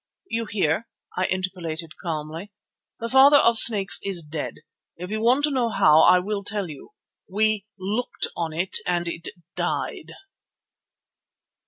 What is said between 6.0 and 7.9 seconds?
I will tell you. We